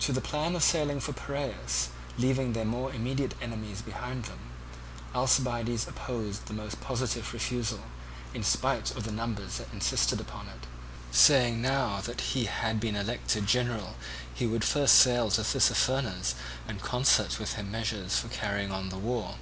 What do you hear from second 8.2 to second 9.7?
in spite of the numbers